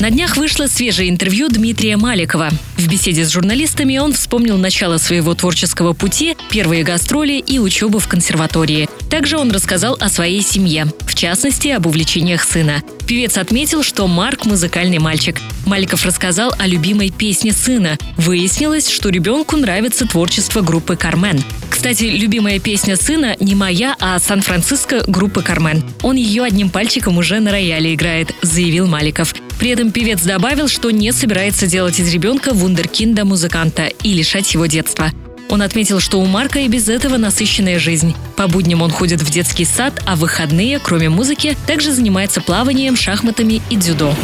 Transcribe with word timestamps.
На 0.00 0.10
днях 0.10 0.36
вышло 0.36 0.66
свежее 0.66 1.08
интервью 1.08 1.48
Дмитрия 1.48 1.96
Маликова. 1.96 2.50
В 2.76 2.88
беседе 2.88 3.24
с 3.24 3.30
журналистами 3.30 3.96
он 3.98 4.12
вспомнил 4.12 4.58
начало 4.58 4.98
своего 4.98 5.34
творческого 5.34 5.92
пути, 5.92 6.36
первые 6.50 6.82
гастроли 6.82 7.34
и 7.34 7.58
учебу 7.58 8.00
в 8.00 8.08
консерватории. 8.08 8.88
Также 9.08 9.38
он 9.38 9.52
рассказал 9.52 9.96
о 10.00 10.08
своей 10.08 10.42
семье, 10.42 10.86
в 11.06 11.14
частности, 11.14 11.68
об 11.68 11.86
увлечениях 11.86 12.42
сына. 12.42 12.82
Певец 13.06 13.38
отметил, 13.38 13.82
что 13.82 14.06
Марк– 14.08 14.44
музыкальный 14.46 14.98
мальчик. 14.98 15.40
Маликов 15.64 16.04
рассказал 16.04 16.52
о 16.58 16.66
любимой 16.66 17.10
песне 17.10 17.52
сына. 17.52 17.96
Выяснилось, 18.16 18.88
что 18.88 19.10
ребенку 19.10 19.56
нравится 19.56 20.06
творчество 20.06 20.60
группы 20.60 20.96
«Кармен». 20.96 21.42
Кстати, 21.70 22.04
любимая 22.04 22.58
песня 22.58 22.96
сына 22.96 23.36
не 23.40 23.54
моя, 23.54 23.94
а 24.00 24.18
Сан-Франциско 24.18 25.04
группы 25.06 25.42
«Кармен». 25.42 25.84
Он 26.02 26.16
ее 26.16 26.42
одним 26.42 26.70
пальчиком 26.70 27.18
уже 27.18 27.40
на 27.40 27.52
рояле 27.52 27.94
играет, 27.94 28.34
заявил 28.42 28.86
Маликов. 28.86 29.34
При 29.58 29.70
этом 29.70 29.92
певец 29.92 30.22
добавил, 30.22 30.68
что 30.68 30.90
не 30.90 31.12
собирается 31.12 31.66
делать 31.66 31.98
из 32.00 32.12
ребенка 32.12 32.52
вундеркинда-музыканта 32.52 33.86
и 34.02 34.12
лишать 34.12 34.52
его 34.54 34.66
детства. 34.66 35.10
Он 35.48 35.62
отметил, 35.62 36.00
что 36.00 36.20
у 36.20 36.26
Марка 36.26 36.60
и 36.60 36.68
без 36.68 36.88
этого 36.88 37.16
насыщенная 37.16 37.78
жизнь. 37.78 38.14
По 38.36 38.48
будням 38.48 38.82
он 38.82 38.90
ходит 38.90 39.22
в 39.22 39.30
детский 39.30 39.64
сад, 39.64 40.02
а 40.06 40.16
в 40.16 40.20
выходные, 40.20 40.78
кроме 40.78 41.08
музыки, 41.08 41.56
также 41.66 41.92
занимается 41.92 42.40
плаванием, 42.40 42.96
шахматами 42.96 43.60
и 43.70 43.76
дзюдо. 43.76 44.14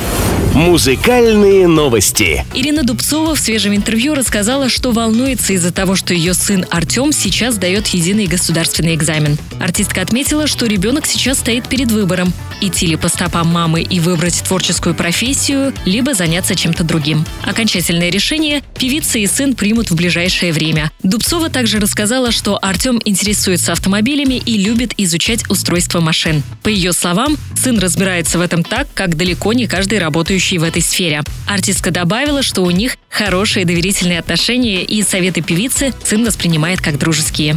Музыкальные 0.55 1.69
новости. 1.69 2.45
Ирина 2.55 2.83
Дубцова 2.83 3.37
в 3.37 3.39
свежем 3.39 3.75
интервью 3.75 4.15
рассказала, 4.15 4.69
что 4.69 4.91
волнуется 4.91 5.53
из-за 5.53 5.73
того, 5.73 5.95
что 5.95 6.13
ее 6.13 6.35
сын 6.35 6.67
Артем 6.71 7.13
сейчас 7.13 7.57
дает 7.57 7.87
единый 7.89 8.27
государственный 8.27 8.97
экзамен. 8.97 9.39
Артистка 9.61 10.03
отметила, 10.03 10.49
что 10.49 10.67
ребенок 10.67 11.07
сейчас 11.07 11.39
стоит 11.39 11.69
перед 11.69 11.93
выбором– 11.93 12.33
идти 12.61 12.87
ли 12.87 12.97
по 12.97 13.09
стопам 13.09 13.47
мамы 13.49 13.81
и 13.83 14.01
выбрать 14.01 14.43
творческую 14.43 14.95
профессию, 14.95 15.73
либо 15.87 16.15
заняться 16.15 16.55
чем-то 16.55 16.85
другим. 16.85 17.25
Окончательное 17.43 18.11
решение 18.11 18.63
певица 18.79 19.19
и 19.19 19.27
сын 19.27 19.55
примут 19.55 19.91
в 19.91 19.95
ближайшее 19.95 20.53
время. 20.53 20.91
Дубцова 21.03 21.49
также 21.49 21.79
рассказала, 21.79 22.33
что 22.33 22.59
Артем 22.61 23.01
интересуется 23.05 23.73
автомобилями 23.73 24.35
и 24.35 24.59
любит 24.59 24.93
изучать 24.99 25.49
устройство 25.49 26.01
машин. 26.01 26.43
По 26.63 26.69
ее 26.69 26.93
словам, 26.93 27.39
сын 27.57 27.79
разбирается 27.79 28.37
в 28.37 28.43
этом 28.43 28.63
так, 28.63 28.89
как 28.93 29.17
далеко 29.17 29.53
не 29.55 29.67
каждый 29.67 29.99
работающий 29.99 30.40
в 30.41 30.63
этой 30.63 30.83
сфере. 30.83 31.23
Артистка 31.47 31.91
добавила, 31.91 32.43
что 32.43 32.63
у 32.63 32.71
них 32.71 32.97
хорошие 33.09 33.65
доверительные 33.65 34.19
отношения 34.19 34.83
и 34.83 35.03
советы 35.03 35.43
певицы 35.43 35.93
сын 36.05 36.25
воспринимает 36.25 36.81
как 36.81 36.99
дружеские. 36.99 37.57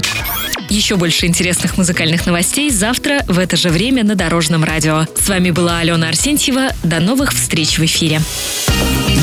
Еще 0.70 0.96
больше 0.96 1.26
интересных 1.26 1.78
музыкальных 1.78 2.26
новостей 2.26 2.70
завтра 2.70 3.24
в 3.28 3.40
это 3.40 3.56
же 3.58 3.70
время 3.70 4.04
на 4.04 4.16
Дорожном 4.16 4.64
радио. 4.64 5.06
С 5.20 5.30
вами 5.30 5.52
была 5.52 5.80
Алена 5.80 6.10
Арсентьева. 6.10 6.70
До 6.84 7.00
новых 7.00 7.34
встреч 7.34 7.78
в 7.78 7.86
эфире. 7.86 8.22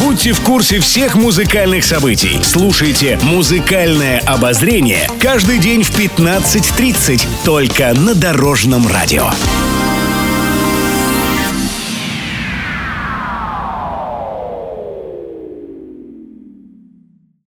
Будьте 0.00 0.32
в 0.32 0.40
курсе 0.40 0.80
всех 0.80 1.14
музыкальных 1.14 1.84
событий. 1.84 2.40
Слушайте 2.42 3.18
«Музыкальное 3.22 4.20
обозрение» 4.20 5.08
каждый 5.20 5.58
день 5.58 5.82
в 5.82 5.90
15.30 5.90 7.26
только 7.44 7.92
на 7.94 8.14
Дорожном 8.14 8.86
радио. 8.86 9.30